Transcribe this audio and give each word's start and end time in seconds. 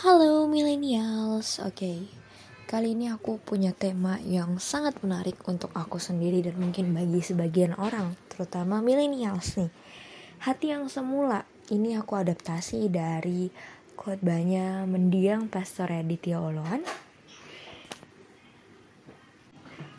Halo 0.00 0.48
millennials, 0.48 1.60
oke 1.60 1.76
okay. 1.76 2.08
Kali 2.64 2.96
ini 2.96 3.12
aku 3.12 3.36
punya 3.36 3.76
tema 3.76 4.16
yang 4.24 4.56
sangat 4.56 4.96
menarik 5.04 5.36
untuk 5.44 5.76
aku 5.76 6.00
sendiri 6.00 6.40
dan 6.40 6.56
mungkin 6.56 6.96
bagi 6.96 7.20
sebagian 7.20 7.76
orang 7.76 8.16
Terutama 8.32 8.80
millennials 8.80 9.60
nih. 9.60 9.68
Hati 10.40 10.72
yang 10.72 10.88
semula, 10.88 11.44
ini 11.68 12.00
aku 12.00 12.16
adaptasi 12.16 12.88
dari 12.88 13.52
khotbahnya 13.92 14.88
mendiang 14.88 15.52
Pastor 15.52 15.92
Aditya 15.92 16.40
Oloan. 16.40 16.80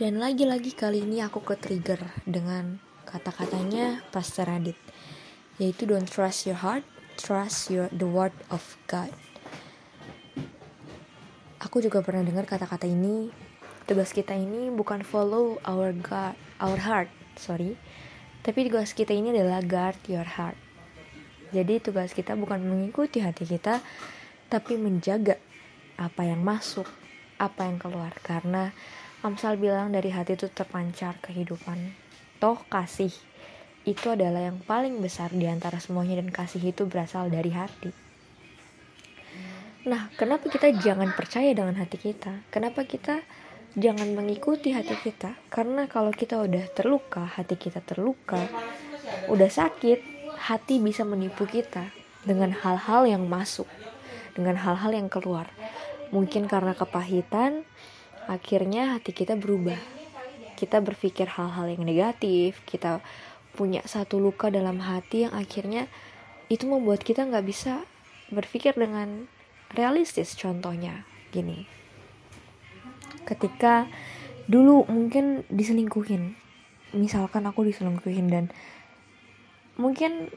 Dan 0.01 0.17
lagi-lagi 0.17 0.73
kali 0.73 1.05
ini 1.05 1.21
aku 1.21 1.45
ke 1.45 1.61
trigger 1.61 2.01
dengan 2.25 2.81
kata-katanya 3.05 4.01
Pastor 4.09 4.49
Adit 4.49 4.81
Yaitu 5.61 5.85
don't 5.85 6.09
trust 6.09 6.49
your 6.49 6.57
heart, 6.57 6.81
trust 7.21 7.69
your 7.69 7.85
the 7.93 8.09
word 8.09 8.33
of 8.49 8.81
God 8.89 9.13
Aku 11.71 11.79
juga 11.79 12.03
pernah 12.03 12.27
dengar 12.27 12.43
kata-kata 12.43 12.83
ini. 12.83 13.31
Tugas 13.87 14.11
kita 14.11 14.35
ini 14.35 14.67
bukan 14.67 15.07
follow 15.07 15.55
our 15.63 15.95
God, 15.95 16.35
our 16.59 16.75
heart, 16.75 17.07
sorry. 17.39 17.79
Tapi 18.43 18.67
tugas 18.67 18.91
kita 18.91 19.15
ini 19.15 19.31
adalah 19.31 19.63
guard 19.63 19.95
your 20.11 20.27
heart. 20.27 20.59
Jadi 21.55 21.79
tugas 21.79 22.11
kita 22.11 22.35
bukan 22.35 22.59
mengikuti 22.59 23.23
hati 23.23 23.47
kita, 23.47 23.79
tapi 24.51 24.75
menjaga 24.75 25.39
apa 25.95 26.27
yang 26.27 26.43
masuk, 26.43 26.91
apa 27.39 27.63
yang 27.63 27.79
keluar. 27.79 28.11
Karena 28.19 28.75
Amsal 29.23 29.55
bilang 29.55 29.95
dari 29.95 30.11
hati 30.11 30.35
itu 30.35 30.51
terpancar 30.51 31.23
kehidupan. 31.23 31.95
Toh 32.43 32.59
kasih 32.67 33.15
itu 33.87 34.11
adalah 34.11 34.43
yang 34.43 34.59
paling 34.59 34.99
besar 34.99 35.31
di 35.31 35.47
antara 35.47 35.79
semuanya 35.79 36.19
dan 36.19 36.35
kasih 36.35 36.75
itu 36.75 36.83
berasal 36.83 37.31
dari 37.31 37.55
hati. 37.55 38.00
Nah, 39.81 40.13
kenapa 40.13 40.45
kita 40.45 40.69
jangan 40.77 41.09
percaya 41.17 41.57
dengan 41.57 41.73
hati 41.73 41.97
kita? 41.97 42.45
Kenapa 42.53 42.85
kita 42.85 43.25
jangan 43.73 44.13
mengikuti 44.13 44.69
hati 44.69 44.93
kita? 44.93 45.33
Karena 45.49 45.89
kalau 45.89 46.13
kita 46.13 46.37
udah 46.37 46.69
terluka, 46.69 47.25
hati 47.25 47.57
kita 47.57 47.81
terluka, 47.81 48.37
udah 49.25 49.49
sakit, 49.49 50.29
hati 50.37 50.77
bisa 50.77 51.01
menipu 51.01 51.49
kita 51.49 51.89
dengan 52.21 52.53
hal-hal 52.53 53.09
yang 53.09 53.25
masuk, 53.25 53.65
dengan 54.37 54.61
hal-hal 54.61 54.93
yang 54.93 55.09
keluar. 55.09 55.49
Mungkin 56.13 56.45
karena 56.45 56.77
kepahitan, 56.77 57.65
akhirnya 58.29 59.01
hati 59.01 59.17
kita 59.17 59.33
berubah. 59.33 59.81
Kita 60.61 60.77
berpikir 60.77 61.25
hal-hal 61.25 61.73
yang 61.73 61.81
negatif, 61.81 62.61
kita 62.69 63.01
punya 63.57 63.81
satu 63.89 64.21
luka 64.21 64.53
dalam 64.53 64.77
hati 64.77 65.25
yang 65.25 65.33
akhirnya 65.33 65.89
itu 66.53 66.69
membuat 66.69 67.01
kita 67.01 67.25
nggak 67.25 67.49
bisa 67.49 67.81
berpikir 68.29 68.77
dengan 68.77 69.25
realistis 69.75 70.35
contohnya. 70.35 71.03
Gini. 71.31 71.67
Ketika 73.23 73.87
dulu 74.51 74.87
mungkin 74.91 75.47
diselingkuhin. 75.47 76.35
Misalkan 76.91 77.47
aku 77.47 77.63
diselingkuhin 77.63 78.27
dan 78.27 78.45
mungkin 79.79 80.27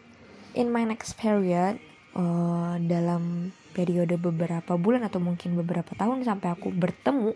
in 0.55 0.70
my 0.70 0.86
next 0.86 1.18
period 1.18 1.82
uh, 2.14 2.78
dalam 2.78 3.50
periode 3.74 4.14
beberapa 4.14 4.78
bulan 4.78 5.02
atau 5.02 5.18
mungkin 5.18 5.58
beberapa 5.58 5.98
tahun 5.98 6.22
sampai 6.22 6.55
aku 6.55 6.70
bertemu 6.70 7.34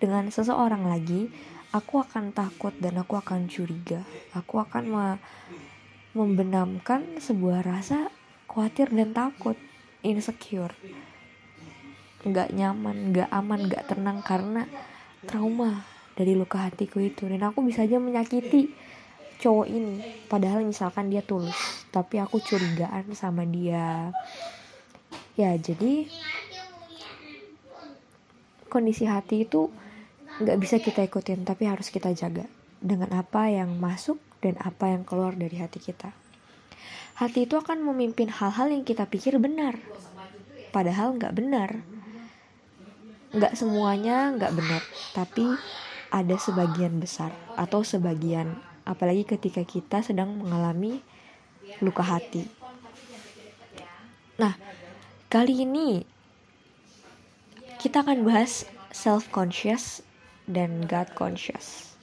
dengan 0.00 0.32
seseorang 0.32 0.88
lagi 0.88 1.28
aku 1.76 2.00
akan 2.00 2.32
takut 2.32 2.72
dan 2.80 2.96
aku 2.96 3.20
akan 3.20 3.50
curiga. 3.50 4.00
Aku 4.32 4.62
akan 4.62 4.84
me 4.88 5.06
membenamkan 6.14 7.18
sebuah 7.18 7.66
rasa 7.66 8.06
khawatir 8.46 8.94
dan 8.94 9.10
takut 9.10 9.58
insecure 10.06 10.70
nggak 12.24 12.56
nyaman 12.56 13.12
nggak 13.12 13.28
aman 13.28 13.60
nggak 13.68 13.84
tenang 13.84 14.18
karena 14.24 14.64
trauma 15.28 15.84
dari 16.16 16.32
luka 16.32 16.64
hatiku 16.64 17.02
itu. 17.02 17.28
Dan 17.28 17.44
aku 17.44 17.60
bisa 17.64 17.84
aja 17.84 18.00
menyakiti 18.00 18.72
cowok 19.40 19.66
ini. 19.68 20.00
Padahal 20.26 20.64
misalkan 20.64 21.12
dia 21.12 21.20
tulus 21.20 21.84
tapi 21.92 22.18
aku 22.18 22.40
curigaan 22.40 23.12
sama 23.12 23.44
dia. 23.44 24.10
Ya 25.36 25.52
jadi 25.58 26.08
kondisi 28.72 29.06
hati 29.06 29.46
itu 29.46 29.70
nggak 30.42 30.58
bisa 30.58 30.82
kita 30.82 31.06
ikutin 31.06 31.46
tapi 31.46 31.70
harus 31.70 31.94
kita 31.94 32.10
jaga 32.10 32.50
dengan 32.82 33.14
apa 33.14 33.46
yang 33.46 33.78
masuk 33.78 34.18
dan 34.42 34.58
apa 34.58 34.90
yang 34.90 35.06
keluar 35.06 35.36
dari 35.36 35.60
hati 35.60 35.78
kita. 35.78 36.10
Hati 37.14 37.46
itu 37.46 37.54
akan 37.54 37.86
memimpin 37.86 38.26
hal-hal 38.26 38.74
yang 38.74 38.82
kita 38.82 39.06
pikir 39.06 39.38
benar 39.38 39.78
padahal 40.74 41.14
nggak 41.14 41.38
benar 41.38 41.70
nggak 43.34 43.58
semuanya 43.58 44.30
nggak 44.38 44.54
benar 44.54 44.82
tapi 45.10 45.42
ada 46.14 46.38
sebagian 46.38 47.02
besar 47.02 47.34
atau 47.58 47.82
sebagian 47.82 48.54
apalagi 48.86 49.26
ketika 49.26 49.66
kita 49.66 50.06
sedang 50.06 50.38
mengalami 50.38 51.02
luka 51.82 52.06
hati. 52.06 52.46
Nah 54.38 54.54
kali 55.26 55.66
ini 55.66 56.06
kita 57.82 58.06
akan 58.06 58.22
bahas 58.22 58.70
self 58.94 59.26
conscious 59.34 60.06
dan 60.46 60.86
God 60.86 61.10
conscious 61.18 61.98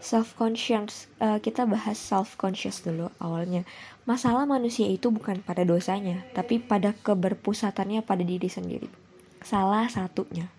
self 0.00 0.32
conscious 0.40 1.12
uh, 1.20 1.36
kita 1.42 1.68
bahas 1.68 2.00
self 2.00 2.40
conscious 2.40 2.80
dulu 2.80 3.12
awalnya. 3.20 3.68
Masalah 4.08 4.48
manusia 4.48 4.88
itu 4.88 5.12
bukan 5.12 5.44
pada 5.44 5.68
dosanya 5.68 6.24
tapi 6.32 6.56
pada 6.56 6.96
keberpusatannya 6.96 8.00
pada 8.00 8.24
diri 8.24 8.48
sendiri 8.48 9.07
salah 9.44 9.86
satunya. 9.90 10.50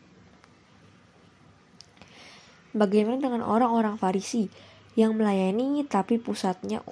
Bagaimana 2.69 3.17
dengan 3.17 3.41
orang-orang 3.41 3.97
Farisi 3.97 4.45
yang 4.93 5.17
melayani 5.17 5.81
tapi 5.89 6.21
pusatnya 6.21 6.85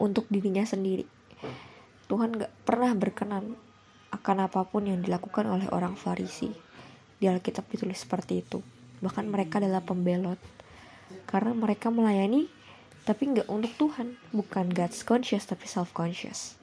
untuk 0.00 0.24
dirinya 0.32 0.64
sendiri? 0.64 1.04
Tuhan 2.08 2.40
gak 2.40 2.52
pernah 2.64 2.96
berkenan 2.96 3.54
akan 4.10 4.36
apa 4.50 4.66
pun 4.66 4.88
yang 4.88 5.04
dilakukan 5.04 5.46
oleh 5.46 5.70
orang 5.70 5.94
Farisi. 5.94 6.50
Di 7.20 7.28
Alkitab 7.28 7.68
ditulis 7.68 8.00
seperti 8.00 8.42
itu. 8.42 8.64
Bahkan 9.04 9.28
mereka 9.28 9.60
adalah 9.60 9.84
pembelot. 9.84 10.40
Karena 11.28 11.52
mereka 11.54 11.92
melayani 11.92 12.50
tapi 13.04 13.30
nggak 13.30 13.48
untuk 13.48 13.72
Tuhan. 13.76 14.16
Bukan 14.34 14.72
God's 14.72 15.04
conscious 15.04 15.46
tapi 15.46 15.68
self 15.68 15.92
conscious. 15.92 16.58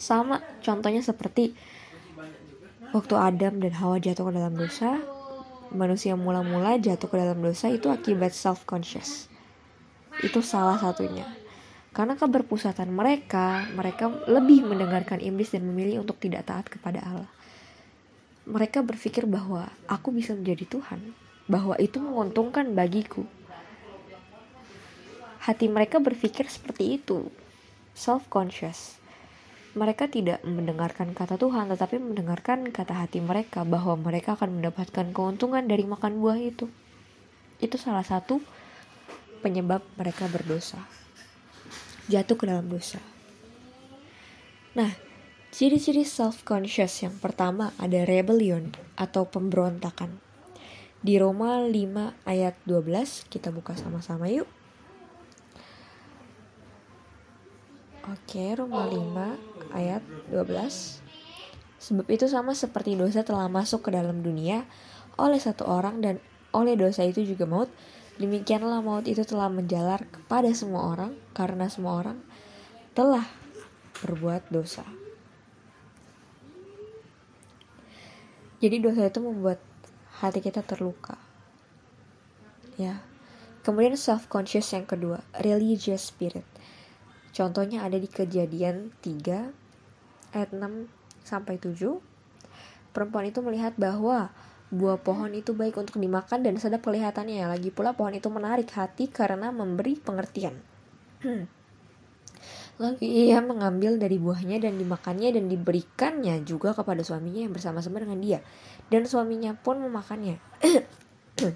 Sama 0.00 0.40
contohnya 0.64 1.04
seperti 1.04 1.52
Waktu 2.90 3.14
Adam 3.14 3.62
dan 3.62 3.70
Hawa 3.78 4.02
jatuh 4.02 4.26
ke 4.26 4.32
dalam 4.34 4.58
dosa, 4.58 4.98
manusia 5.70 6.18
mula-mula 6.18 6.74
jatuh 6.74 7.06
ke 7.06 7.22
dalam 7.22 7.38
dosa 7.38 7.70
itu 7.70 7.86
akibat 7.86 8.34
self-conscious. 8.34 9.30
Itu 10.26 10.42
salah 10.42 10.74
satunya. 10.74 11.22
Karena 11.94 12.18
keberpusatan 12.18 12.90
mereka, 12.90 13.62
mereka 13.78 14.10
lebih 14.26 14.66
mendengarkan 14.66 15.22
iblis 15.22 15.54
dan 15.54 15.70
memilih 15.70 16.02
untuk 16.02 16.18
tidak 16.18 16.50
taat 16.50 16.66
kepada 16.66 16.98
Allah. 17.06 17.30
Mereka 18.50 18.82
berpikir 18.82 19.22
bahwa 19.22 19.70
aku 19.86 20.10
bisa 20.10 20.34
menjadi 20.34 20.66
Tuhan, 20.66 21.14
bahwa 21.46 21.78
itu 21.78 22.02
menguntungkan 22.02 22.74
bagiku. 22.74 23.22
Hati 25.46 25.70
mereka 25.70 26.02
berpikir 26.02 26.50
seperti 26.50 26.98
itu, 26.98 27.30
self-conscious 27.94 28.98
mereka 29.70 30.10
tidak 30.10 30.42
mendengarkan 30.42 31.14
kata 31.14 31.38
Tuhan 31.38 31.70
tetapi 31.70 32.02
mendengarkan 32.02 32.74
kata 32.74 33.06
hati 33.06 33.22
mereka 33.22 33.62
bahwa 33.62 33.94
mereka 33.94 34.34
akan 34.34 34.58
mendapatkan 34.58 35.14
keuntungan 35.14 35.62
dari 35.62 35.86
makan 35.86 36.18
buah 36.18 36.38
itu. 36.42 36.66
Itu 37.62 37.78
salah 37.78 38.02
satu 38.02 38.42
penyebab 39.46 39.86
mereka 39.94 40.26
berdosa. 40.26 40.82
Jatuh 42.10 42.34
ke 42.34 42.44
dalam 42.50 42.66
dosa. 42.66 42.98
Nah 44.74 44.90
ciri-ciri 45.54 46.02
self-conscious 46.02 47.06
yang 47.06 47.14
pertama 47.22 47.70
ada 47.78 48.02
rebellion 48.02 48.74
atau 48.98 49.30
pemberontakan. 49.30 50.18
Di 51.00 51.16
Roma 51.16 51.62
5 51.62 51.72
ayat 52.26 52.58
12 52.66 53.30
kita 53.30 53.54
buka 53.54 53.78
sama-sama 53.78 54.26
yuk 54.28 54.50
Oke, 58.08 58.56
Roma 58.56 58.88
5 58.88 59.76
ayat 59.76 60.00
12. 60.32 61.04
Sebab 61.76 62.06
itu 62.08 62.24
sama 62.32 62.56
seperti 62.56 62.96
dosa 62.96 63.20
telah 63.20 63.44
masuk 63.52 63.88
ke 63.88 63.90
dalam 63.92 64.24
dunia 64.24 64.64
oleh 65.20 65.36
satu 65.36 65.68
orang 65.68 66.00
dan 66.00 66.16
oleh 66.56 66.80
dosa 66.80 67.04
itu 67.04 67.20
juga 67.28 67.44
maut. 67.44 67.68
Demikianlah 68.16 68.80
maut 68.80 69.04
itu 69.04 69.20
telah 69.28 69.52
menjalar 69.52 70.08
kepada 70.08 70.48
semua 70.56 70.96
orang 70.96 71.12
karena 71.36 71.68
semua 71.68 72.00
orang 72.00 72.16
telah 72.96 73.24
berbuat 74.00 74.48
dosa. 74.48 74.84
Jadi 78.60 78.76
dosa 78.80 79.08
itu 79.08 79.20
membuat 79.24 79.60
hati 80.20 80.40
kita 80.40 80.64
terluka. 80.64 81.16
Ya. 82.76 83.04
Kemudian 83.60 83.96
self 83.96 84.24
conscious 84.32 84.72
yang 84.72 84.88
kedua, 84.88 85.20
religious 85.36 86.08
spirit. 86.08 86.48
Contohnya 87.40 87.88
ada 87.88 87.96
di 87.96 88.04
kejadian 88.04 88.92
3 89.00 90.36
ayat 90.36 90.50
6 90.52 90.60
sampai 91.24 91.56
7. 91.56 91.72
perempuan 92.92 93.32
itu 93.32 93.40
melihat 93.40 93.72
bahwa 93.80 94.28
buah 94.68 95.00
pohon 95.00 95.32
itu 95.32 95.56
baik 95.56 95.80
untuk 95.80 95.96
dimakan 95.96 96.44
dan 96.44 96.60
sedap 96.60 96.84
kelihatannya. 96.84 97.48
Lagi 97.48 97.72
pula 97.72 97.96
pohon 97.96 98.12
itu 98.12 98.28
menarik 98.28 98.68
hati 98.76 99.08
karena 99.08 99.48
memberi 99.48 99.96
pengertian. 99.96 100.52
Lalu 102.80 103.08
ia 103.08 103.40
mengambil 103.40 103.96
dari 103.96 104.20
buahnya 104.20 104.60
dan 104.60 104.76
dimakannya 104.76 105.32
dan 105.32 105.48
diberikannya 105.48 106.44
juga 106.44 106.76
kepada 106.76 107.00
suaminya 107.00 107.48
yang 107.48 107.56
bersama-sama 107.56 108.04
dengan 108.04 108.20
dia. 108.20 108.44
Dan 108.92 109.08
suaminya 109.08 109.56
pun 109.56 109.80
memakannya. 109.80 110.36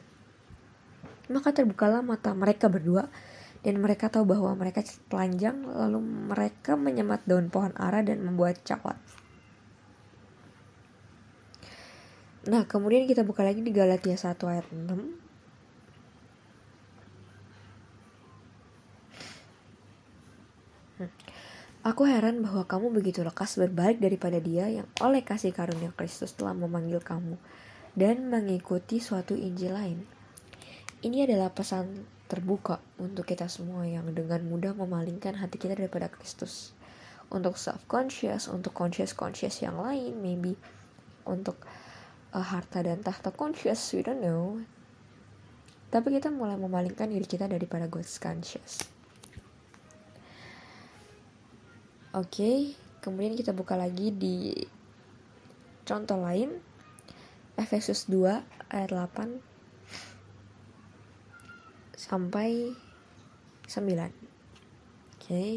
Maka 1.34 1.52
terbukalah 1.52 2.00
mata 2.00 2.32
mereka 2.32 2.72
berdua 2.72 3.12
dan 3.64 3.80
mereka 3.80 4.12
tahu 4.12 4.28
bahwa 4.28 4.52
mereka 4.52 4.84
telanjang 5.08 5.64
lalu 5.64 6.04
mereka 6.04 6.76
menyemat 6.76 7.24
daun 7.24 7.48
pohon 7.48 7.72
ara 7.80 8.04
dan 8.04 8.20
membuat 8.20 8.60
cakot. 8.60 8.94
Nah, 12.44 12.68
kemudian 12.68 13.08
kita 13.08 13.24
buka 13.24 13.40
lagi 13.40 13.64
di 13.64 13.72
Galatia 13.72 14.20
1 14.20 14.36
ayat 14.52 14.68
6. 14.68 15.24
Hmm. 21.00 21.10
Aku 21.88 22.04
heran 22.04 22.44
bahwa 22.44 22.68
kamu 22.68 22.92
begitu 22.92 23.24
lekas 23.24 23.56
berbalik 23.56 23.96
daripada 23.96 24.36
dia 24.44 24.68
yang 24.68 24.88
oleh 25.00 25.24
kasih 25.24 25.56
karunia 25.56 25.88
Kristus 25.96 26.36
telah 26.36 26.52
memanggil 26.52 27.00
kamu 27.00 27.40
dan 27.96 28.28
mengikuti 28.28 29.00
suatu 29.00 29.32
Injil 29.32 29.72
lain. 29.72 29.98
Ini 31.00 31.24
adalah 31.24 31.48
pesan 31.48 32.13
terbuka 32.24 32.80
untuk 32.96 33.28
kita 33.28 33.46
semua 33.46 33.84
yang 33.84 34.08
dengan 34.10 34.40
mudah 34.48 34.72
memalingkan 34.72 35.36
hati 35.36 35.60
kita 35.60 35.76
daripada 35.76 36.08
Kristus. 36.08 36.72
Untuk 37.28 37.56
self-conscious, 37.56 38.48
untuk 38.48 38.72
conscious-conscious 38.72 39.64
yang 39.64 39.80
lain, 39.80 40.16
maybe 40.20 40.56
untuk 41.28 41.60
uh, 42.32 42.44
harta 42.44 42.84
dan 42.84 43.00
tahta 43.00 43.32
conscious, 43.32 43.80
we 43.92 44.04
don't 44.04 44.20
know. 44.20 44.60
Tapi 45.92 46.18
kita 46.18 46.32
mulai 46.32 46.58
memalingkan 46.58 47.12
diri 47.12 47.24
kita 47.24 47.46
daripada 47.46 47.86
God's 47.86 48.18
conscious. 48.18 48.82
Oke, 52.14 52.30
okay, 52.30 52.58
kemudian 53.02 53.34
kita 53.34 53.50
buka 53.50 53.74
lagi 53.74 54.14
di 54.14 54.54
contoh 55.82 56.18
lain. 56.18 56.62
Efesus 57.54 58.10
2 58.10 58.42
ayat 58.74 58.90
8 58.90 59.53
sampai 62.04 62.76
9. 63.64 63.80
Oke. 63.80 64.12
Okay. 65.16 65.52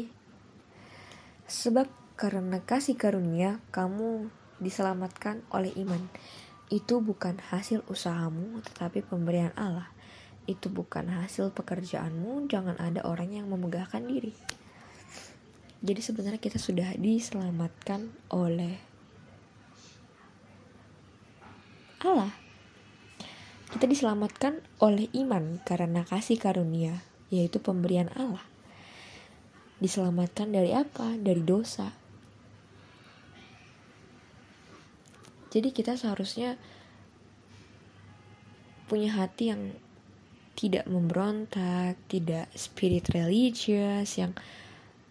Sebab 1.44 1.88
karena 2.16 2.64
kasih 2.64 2.96
karunia 2.96 3.60
kamu 3.68 4.32
diselamatkan 4.64 5.44
oleh 5.52 5.76
iman. 5.84 6.00
Itu 6.72 7.04
bukan 7.04 7.36
hasil 7.52 7.84
usahamu 7.92 8.64
tetapi 8.64 9.04
pemberian 9.04 9.52
Allah. 9.60 9.92
Itu 10.48 10.72
bukan 10.72 11.12
hasil 11.12 11.52
pekerjaanmu, 11.52 12.48
jangan 12.48 12.80
ada 12.80 13.04
orang 13.04 13.36
yang 13.36 13.52
memegahkan 13.52 14.00
diri. 14.08 14.32
Jadi 15.84 16.00
sebenarnya 16.00 16.40
kita 16.40 16.56
sudah 16.56 16.96
diselamatkan 16.96 18.08
oleh 18.32 18.80
Allah 22.00 22.47
kita 23.68 23.84
diselamatkan 23.84 24.64
oleh 24.80 25.12
iman 25.12 25.60
karena 25.60 26.00
kasih 26.08 26.40
karunia, 26.40 27.04
yaitu 27.28 27.60
pemberian 27.60 28.08
Allah. 28.16 28.40
Diselamatkan 29.76 30.48
dari 30.56 30.72
apa? 30.72 31.20
Dari 31.20 31.44
dosa. 31.44 31.92
Jadi 35.52 35.68
kita 35.72 36.00
seharusnya 36.00 36.56
punya 38.88 39.12
hati 39.12 39.52
yang 39.52 39.76
tidak 40.56 40.88
memberontak, 40.88 42.00
tidak 42.08 42.48
spirit 42.56 43.12
religious, 43.12 44.16
yang 44.16 44.32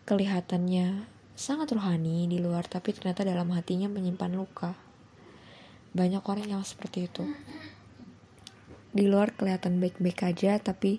kelihatannya 0.09 1.05
sangat 1.37 1.77
rohani 1.77 2.25
di 2.25 2.41
luar, 2.41 2.65
tapi 2.65 2.89
ternyata 2.89 3.21
dalam 3.21 3.53
hatinya 3.53 3.85
menyimpan 3.85 4.33
luka. 4.33 4.73
Banyak 5.93 6.25
orang 6.25 6.57
yang 6.57 6.63
seperti 6.65 7.05
itu 7.05 7.23
di 8.97 9.05
luar 9.05 9.37
kelihatan 9.37 9.77
baik-baik 9.77 10.25
aja 10.25 10.57
tapi 10.57 10.97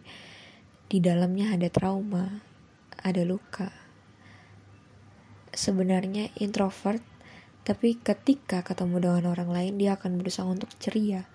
di 0.86 1.02
dalamnya 1.02 1.52
ada 1.52 1.66
trauma 1.68 2.48
ada 3.02 3.22
luka. 3.22 3.70
Sebenarnya 5.54 6.30
introvert 6.38 7.02
tapi 7.66 8.00
ketika 8.00 8.64
ketemu 8.64 9.02
dengan 9.02 9.24
orang 9.28 9.50
lain 9.52 9.74
dia 9.76 9.98
akan 9.98 10.22
berusaha 10.22 10.46
untuk 10.48 10.72
ceria. 10.80 11.28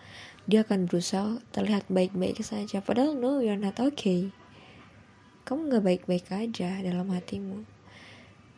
Dia 0.43 0.67
akan 0.67 0.89
berusaha 0.91 1.39
terlihat 1.55 1.87
baik-baik 1.87 2.43
saja. 2.43 2.83
Padahal 2.83 3.15
no 3.15 3.39
you're 3.39 3.59
not 3.59 3.79
okay. 3.79 4.33
Kamu 5.43 5.71
gak 5.71 5.83
baik-baik 5.83 6.31
aja 6.31 6.79
dalam 6.79 7.11
hatimu. 7.11 7.67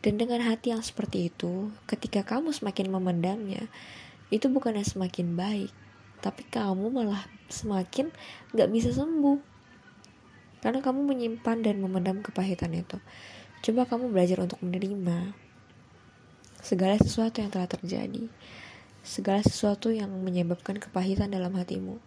Dan 0.06 0.22
dengan 0.22 0.38
hati 0.46 0.70
yang 0.70 0.86
seperti 0.86 1.34
itu 1.34 1.74
ketika 1.90 2.22
kamu 2.22 2.54
semakin 2.54 2.94
memendamnya 2.94 3.66
itu 4.30 4.46
bukannya 4.46 4.86
semakin 4.86 5.34
baik 5.34 5.74
tapi 6.26 6.42
kamu 6.50 6.90
malah 6.90 7.22
semakin 7.46 8.10
gak 8.50 8.66
bisa 8.74 8.90
sembuh. 8.90 9.38
Karena 10.58 10.82
kamu 10.82 11.06
menyimpan 11.06 11.62
dan 11.62 11.78
memendam 11.78 12.18
kepahitan 12.18 12.74
itu. 12.74 12.98
Coba 13.62 13.86
kamu 13.86 14.10
belajar 14.10 14.42
untuk 14.42 14.58
menerima 14.58 15.30
segala 16.58 16.98
sesuatu 16.98 17.38
yang 17.38 17.54
telah 17.54 17.70
terjadi. 17.70 18.26
Segala 19.06 19.46
sesuatu 19.46 19.94
yang 19.94 20.10
menyebabkan 20.10 20.82
kepahitan 20.82 21.30
dalam 21.30 21.54
hatimu. 21.54 22.02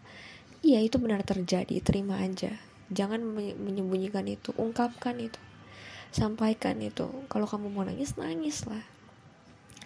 Iya 0.59 0.83
itu 0.83 0.99
benar 0.99 1.23
terjadi. 1.23 1.79
Terima 1.79 2.19
aja. 2.19 2.51
Jangan 2.91 3.23
menyembunyikan 3.55 4.27
itu. 4.27 4.51
Ungkapkan 4.59 5.15
itu. 5.15 5.39
Sampaikan 6.11 6.75
itu. 6.83 7.07
Kalau 7.31 7.47
kamu 7.47 7.71
mau 7.71 7.87
nangis 7.87 8.19
nangis 8.19 8.67
lah 8.67 8.83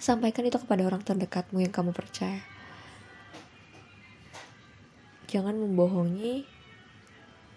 sampaikan 0.03 0.43
itu 0.43 0.59
kepada 0.59 0.83
orang 0.83 0.99
terdekatmu 0.99 1.63
yang 1.63 1.71
kamu 1.71 1.95
percaya 1.95 2.43
Jangan 5.33 5.57
membohongi 5.57 6.45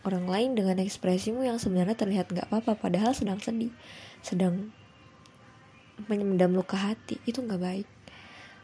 orang 0.08 0.25
lain 0.25 0.50
dengan 0.56 0.81
ekspresimu 0.81 1.44
yang 1.44 1.61
sebenarnya 1.61 1.93
terlihat 1.93 2.32
gak 2.32 2.49
apa-apa 2.49 2.73
padahal 2.81 3.12
sedang 3.12 3.37
sedih, 3.37 3.69
sedang 4.25 4.73
menyendam 6.08 6.56
luka 6.56 6.81
hati. 6.81 7.20
Itu 7.28 7.44
gak 7.44 7.61
baik. 7.61 7.88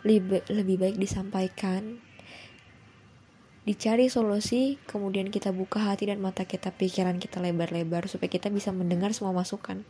Lebih, 0.09 0.49
lebih 0.49 0.81
baik 0.81 0.97
disampaikan, 0.97 2.01
dicari 3.69 4.09
solusi, 4.09 4.81
kemudian 4.89 5.29
kita 5.29 5.53
buka 5.53 5.93
hati 5.93 6.09
dan 6.09 6.25
mata 6.25 6.49
kita, 6.49 6.73
pikiran 6.73 7.21
kita 7.21 7.37
lebar-lebar 7.45 8.09
supaya 8.09 8.33
kita 8.33 8.49
bisa 8.49 8.73
mendengar 8.73 9.13
semua 9.13 9.37
masukan. 9.37 9.85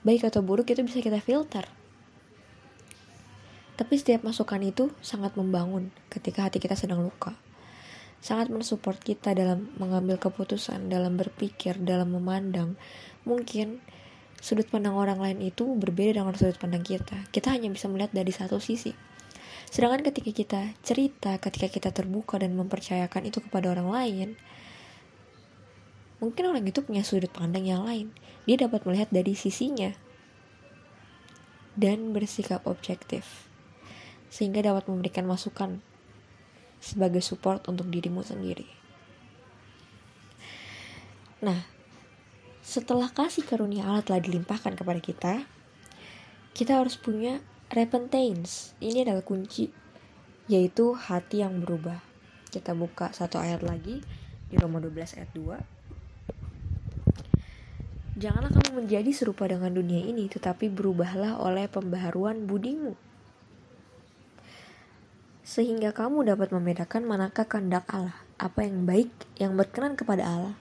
Baik 0.00 0.32
atau 0.32 0.40
buruk 0.40 0.72
itu 0.72 0.80
bisa 0.80 1.04
kita 1.04 1.20
filter. 1.20 1.68
Tapi 3.76 3.94
setiap 4.00 4.24
masukan 4.24 4.64
itu 4.64 4.88
sangat 5.04 5.36
membangun 5.36 5.92
ketika 6.08 6.48
hati 6.48 6.56
kita 6.56 6.72
sedang 6.72 7.04
luka 7.04 7.43
sangat 8.24 8.48
mensupport 8.48 8.96
kita 8.96 9.36
dalam 9.36 9.68
mengambil 9.76 10.16
keputusan, 10.16 10.88
dalam 10.88 11.20
berpikir, 11.20 11.76
dalam 11.76 12.16
memandang. 12.16 12.72
Mungkin 13.28 13.84
sudut 14.40 14.64
pandang 14.72 14.96
orang 14.96 15.20
lain 15.20 15.44
itu 15.44 15.68
berbeda 15.76 16.24
dengan 16.24 16.32
sudut 16.32 16.56
pandang 16.56 16.80
kita. 16.80 17.28
Kita 17.28 17.52
hanya 17.52 17.68
bisa 17.68 17.84
melihat 17.92 18.16
dari 18.16 18.32
satu 18.32 18.56
sisi. 18.64 18.96
Sedangkan 19.68 20.08
ketika 20.08 20.32
kita 20.32 20.60
cerita, 20.80 21.36
ketika 21.36 21.68
kita 21.68 21.92
terbuka 21.92 22.40
dan 22.40 22.56
mempercayakan 22.56 23.28
itu 23.28 23.44
kepada 23.44 23.76
orang 23.76 23.92
lain, 23.92 24.28
mungkin 26.16 26.48
orang 26.48 26.64
itu 26.64 26.80
punya 26.80 27.04
sudut 27.04 27.28
pandang 27.28 27.68
yang 27.68 27.84
lain. 27.84 28.08
Dia 28.48 28.56
dapat 28.56 28.88
melihat 28.88 29.12
dari 29.12 29.36
sisinya 29.36 29.92
dan 31.76 32.16
bersikap 32.16 32.64
objektif, 32.64 33.52
sehingga 34.32 34.64
dapat 34.64 34.88
memberikan 34.88 35.28
masukan 35.28 35.84
sebagai 36.84 37.24
support 37.24 37.64
untuk 37.64 37.88
dirimu 37.88 38.20
sendiri. 38.20 38.68
Nah, 41.40 41.64
setelah 42.60 43.08
kasih 43.08 43.48
karunia 43.48 43.88
Allah 43.88 44.04
telah 44.04 44.20
dilimpahkan 44.20 44.76
kepada 44.76 45.00
kita, 45.00 45.34
kita 46.52 46.76
harus 46.76 47.00
punya 47.00 47.40
repentance. 47.72 48.76
Ini 48.84 49.08
adalah 49.08 49.24
kunci, 49.24 49.72
yaitu 50.44 50.92
hati 50.92 51.40
yang 51.40 51.64
berubah. 51.64 52.04
Kita 52.52 52.76
buka 52.76 53.16
satu 53.16 53.40
ayat 53.40 53.64
lagi 53.64 54.04
di 54.52 54.60
Roma 54.60 54.76
12 54.84 55.16
ayat 55.16 55.32
2. 55.32 55.56
Janganlah 58.14 58.52
kamu 58.52 58.86
menjadi 58.86 59.10
serupa 59.10 59.50
dengan 59.50 59.74
dunia 59.74 60.04
ini, 60.04 60.30
tetapi 60.30 60.70
berubahlah 60.70 61.40
oleh 61.40 61.66
pembaharuan 61.66 62.46
budimu 62.46 62.94
sehingga 65.44 65.92
kamu 65.92 66.24
dapat 66.24 66.50
membedakan 66.56 67.04
manakah 67.04 67.44
kehendak 67.44 67.84
Allah, 67.92 68.16
apa 68.40 68.64
yang 68.64 68.88
baik, 68.88 69.12
yang 69.36 69.54
berkenan 69.54 69.92
kepada 69.92 70.24
Allah, 70.24 70.56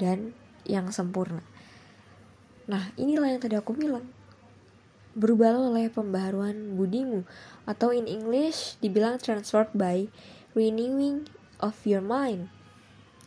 dan 0.00 0.32
yang 0.64 0.88
sempurna. 0.88 1.44
Nah, 2.66 2.88
inilah 2.96 3.28
yang 3.28 3.42
tadi 3.42 3.54
aku 3.54 3.76
bilang. 3.76 4.08
berubah 5.12 5.52
oleh 5.52 5.92
pembaharuan 5.92 6.72
budimu. 6.72 7.28
Atau 7.68 7.92
in 7.92 8.08
English 8.08 8.80
dibilang 8.80 9.20
transformed 9.20 9.76
by 9.76 10.08
renewing 10.56 11.28
of 11.60 11.76
your 11.84 12.00
mind. 12.00 12.48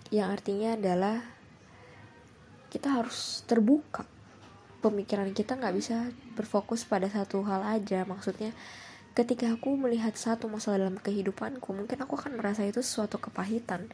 Yang 0.09 0.41
artinya 0.41 0.69
adalah 0.73 1.17
kita 2.73 2.89
harus 2.89 3.45
terbuka. 3.45 4.01
Pemikiran 4.81 5.29
kita 5.37 5.57
nggak 5.57 5.75
bisa 5.77 6.09
berfokus 6.33 6.89
pada 6.89 7.05
satu 7.05 7.45
hal 7.45 7.61
aja. 7.61 8.01
Maksudnya 8.01 8.49
ketika 9.15 9.47
aku 9.47 9.79
melihat 9.79 10.11
satu 10.19 10.51
masalah 10.51 10.85
dalam 10.85 10.99
kehidupanku 10.99 11.71
mungkin 11.71 12.03
aku 12.03 12.19
akan 12.19 12.35
merasa 12.35 12.67
itu 12.67 12.83
suatu 12.83 13.15
kepahitan. 13.15 13.87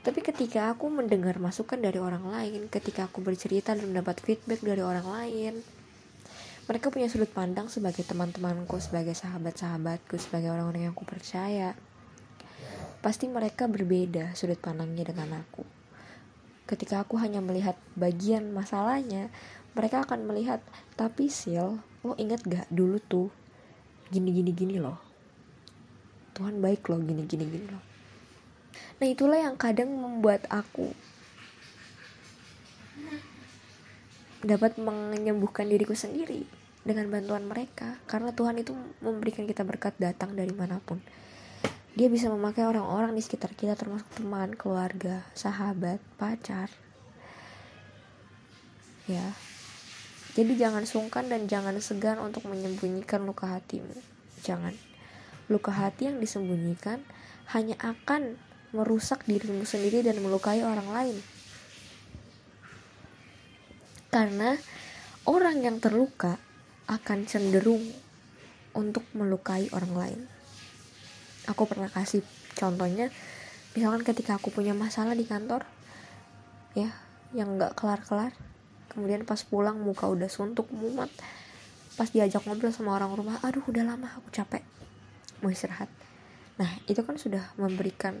Tapi 0.00 0.24
ketika 0.24 0.72
aku 0.72 0.88
mendengar 0.88 1.36
masukan 1.36 1.76
dari 1.76 2.00
orang 2.00 2.24
lain 2.24 2.72
ketika 2.72 3.04
aku 3.04 3.20
bercerita 3.20 3.76
dan 3.76 3.92
mendapat 3.92 4.24
feedback 4.24 4.64
dari 4.64 4.80
orang 4.80 5.04
lain 5.04 5.60
mereka 6.64 6.88
punya 6.88 7.08
sudut 7.12 7.28
pandang 7.28 7.68
sebagai 7.68 8.04
teman-temanku 8.04 8.80
sebagai 8.80 9.12
sahabat-sahabatku 9.12 10.16
sebagai 10.16 10.52
orang-orang 10.52 10.88
yang 10.88 10.96
aku 10.96 11.04
percaya. 11.04 11.76
Pasti 13.04 13.28
mereka 13.28 13.68
berbeda 13.68 14.32
sudut 14.32 14.56
pandangnya 14.56 15.12
dengan 15.12 15.44
aku. 15.44 15.68
Ketika 16.64 17.04
aku 17.04 17.20
hanya 17.20 17.44
melihat 17.44 17.76
bagian 17.92 18.52
masalahnya 18.56 19.28
mereka 19.76 20.04
akan 20.04 20.24
melihat 20.24 20.64
tapi 20.96 21.28
sil 21.28 21.80
lo 22.04 22.12
inget 22.16 22.40
gak 22.44 22.68
dulu 22.72 23.00
tuh 23.04 23.28
gini 24.08 24.30
gini 24.32 24.50
gini 24.56 24.76
loh. 24.80 24.98
Tuhan 26.32 26.62
baik 26.62 26.88
loh 26.88 27.00
gini 27.02 27.24
gini 27.28 27.44
gini 27.44 27.66
loh. 27.68 27.84
Nah 28.98 29.06
itulah 29.06 29.38
yang 29.38 29.54
kadang 29.54 29.90
membuat 29.92 30.48
aku 30.50 30.90
dapat 34.42 34.78
menyembuhkan 34.78 35.66
diriku 35.66 35.92
sendiri 35.98 36.46
dengan 36.86 37.10
bantuan 37.12 37.44
mereka. 37.44 38.00
Karena 38.08 38.32
Tuhan 38.32 38.58
itu 38.62 38.72
memberikan 39.02 39.44
kita 39.44 39.66
berkat 39.66 39.98
datang 40.00 40.32
dari 40.32 40.54
mana 40.54 40.80
pun. 40.80 41.02
Dia 41.98 42.06
bisa 42.06 42.30
memakai 42.30 42.62
orang-orang 42.62 43.12
di 43.12 43.22
sekitar 43.22 43.58
kita 43.58 43.74
termasuk 43.74 44.06
teman, 44.14 44.54
keluarga, 44.54 45.26
sahabat, 45.34 45.98
pacar. 46.14 46.70
Ya 49.10 49.34
jadi 50.38 50.54
jangan 50.54 50.86
sungkan 50.86 51.26
dan 51.26 51.50
jangan 51.50 51.74
segan 51.82 52.22
untuk 52.22 52.46
menyembunyikan 52.46 53.26
luka 53.26 53.58
hatimu. 53.58 53.90
Jangan. 54.46 54.70
Luka 55.50 55.74
hati 55.74 56.06
yang 56.06 56.22
disembunyikan 56.22 57.02
hanya 57.50 57.74
akan 57.82 58.38
merusak 58.70 59.26
dirimu 59.26 59.66
sendiri 59.66 60.06
dan 60.06 60.22
melukai 60.22 60.62
orang 60.62 60.86
lain. 60.94 61.16
Karena 64.14 64.54
orang 65.26 65.58
yang 65.58 65.82
terluka 65.82 66.38
akan 66.86 67.26
cenderung 67.26 67.82
untuk 68.78 69.02
melukai 69.18 69.66
orang 69.74 69.94
lain. 69.98 70.20
Aku 71.50 71.66
pernah 71.66 71.90
kasih 71.90 72.22
contohnya, 72.54 73.10
misalkan 73.74 74.06
ketika 74.06 74.38
aku 74.38 74.54
punya 74.54 74.70
masalah 74.70 75.18
di 75.18 75.26
kantor, 75.26 75.66
ya, 76.78 76.94
yang 77.34 77.58
nggak 77.58 77.74
kelar-kelar, 77.74 78.30
kemudian 78.92 79.22
pas 79.28 79.40
pulang 79.44 79.78
muka 79.78 80.08
udah 80.08 80.26
suntuk 80.26 80.68
mumet. 80.72 81.12
Pas 81.94 82.08
diajak 82.08 82.46
ngobrol 82.46 82.70
sama 82.70 82.94
orang 82.94 83.12
rumah 83.12 83.36
aduh 83.42 83.62
udah 83.66 83.82
lama 83.82 84.08
aku 84.18 84.30
capek 84.30 84.62
mau 85.42 85.50
istirahat. 85.50 85.90
Nah 86.58 86.70
itu 86.90 87.00
kan 87.06 87.14
sudah 87.18 87.54
memberikan 87.54 88.18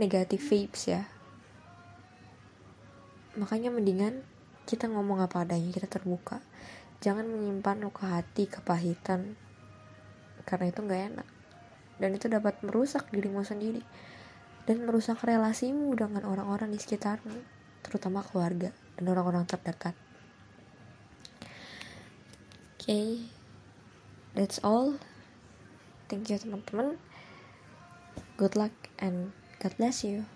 negatif 0.00 0.48
vibes 0.48 0.88
ya. 0.88 1.04
Makanya 3.36 3.68
mendingan 3.68 4.24
kita 4.64 4.88
ngomong 4.88 5.20
apa 5.20 5.44
adanya 5.44 5.68
kita 5.72 5.88
terbuka. 5.88 6.40
Jangan 7.04 7.28
menyimpan 7.28 7.84
luka 7.84 8.08
hati 8.16 8.48
kepahitan 8.48 9.36
karena 10.48 10.72
itu 10.72 10.80
nggak 10.80 11.02
enak. 11.12 11.28
Dan 11.96 12.16
itu 12.16 12.28
dapat 12.28 12.60
merusak 12.64 13.08
dirimu 13.12 13.44
sendiri. 13.44 13.84
Dan 14.64 14.88
merusak 14.88 15.20
relasimu 15.22 15.92
dengan 15.94 16.26
orang-orang 16.26 16.72
di 16.72 16.80
sekitarmu 16.80 17.38
terutama 17.86 18.18
keluarga 18.26 18.74
dan 18.96 19.04
orang-orang 19.12 19.44
terdekat. 19.44 19.94
Oke, 22.76 22.92
okay, 22.92 23.08
that's 24.32 24.60
all. 24.64 24.96
Thank 26.08 26.30
you 26.30 26.38
teman-teman. 26.38 26.96
Good 28.36 28.54
luck 28.54 28.72
and 29.00 29.32
God 29.58 29.74
bless 29.80 30.04
you. 30.04 30.28